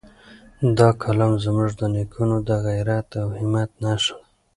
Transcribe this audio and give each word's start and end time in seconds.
دا 0.77 0.89
کلا 1.01 1.27
زموږ 1.43 1.69
د 1.79 1.81
نېکونو 1.93 2.37
د 2.47 2.49
غیرت 2.65 3.09
او 3.21 3.27
همت 3.37 3.69
نښه 3.83 4.13
ده. 4.17 4.23